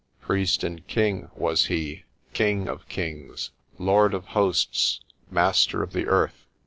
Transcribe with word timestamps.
Priest 0.19 0.63
and 0.63 0.87
king 0.87 1.29
was 1.35 1.67
he, 1.67 2.05
king 2.33 2.67
of 2.67 2.89
kings, 2.89 3.51
lord 3.77 4.15
of 4.15 4.25
hosts, 4.33 4.99
master 5.29 5.83
of 5.83 5.93
the 5.93 6.07
earth. 6.07 6.47